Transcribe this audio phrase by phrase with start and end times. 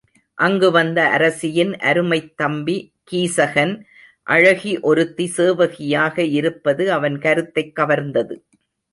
[0.37, 2.77] அங்கு வந்த அரசியின் அருமைத்தம்பி
[3.11, 3.73] கீசகன்
[4.27, 8.37] அழகி ஒருத்தி சேவகியாக இருப்பது அவன் கருத்தைக்கவர்ந்தது.